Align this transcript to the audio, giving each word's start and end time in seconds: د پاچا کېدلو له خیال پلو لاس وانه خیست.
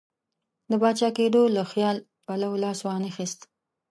د 0.69 0.71
پاچا 0.81 1.09
کېدلو 1.17 1.43
له 1.55 1.63
خیال 1.71 1.97
پلو 2.25 2.51
لاس 2.63 2.79
وانه 2.87 3.09
خیست. 3.15 3.39